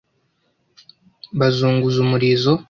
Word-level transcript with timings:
bazunguza 1.39 1.97
umurizo 2.05 2.51